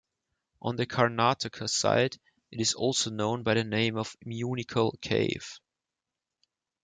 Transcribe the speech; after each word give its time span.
On 0.63 0.77
the 0.77 0.87
Karnataka 0.87 1.69
side 1.69 2.17
it 2.49 2.59
is 2.59 2.73
also 2.73 3.11
known 3.11 3.43
by 3.43 3.53
the 3.53 3.63
name 3.63 3.97
of 3.97 4.17
Munikal 4.25 4.99
cave. 4.99 5.59